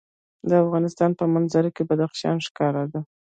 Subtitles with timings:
[0.49, 3.01] د افغانستان په منظره کې بدخشان ښکاره ده.